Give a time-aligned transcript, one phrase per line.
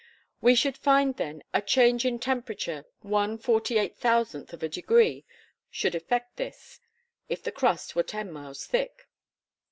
[0.41, 5.25] We should find then a change in temperature one forty eight thousandth of a degree
[5.69, 6.79] should effect this,
[7.29, 9.07] if the crust were ten miles thick.